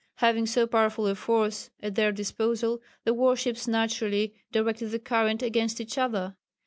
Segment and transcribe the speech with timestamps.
[0.15, 5.79] Having so powerful a force at their disposal, the warships naturally directed the current against
[5.79, 6.35] each other.